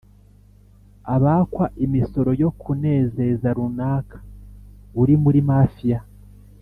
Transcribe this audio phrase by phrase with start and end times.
[1.15, 4.17] abakwa imisoro yo kunezeza runaka
[5.01, 5.99] uri muri mafiya,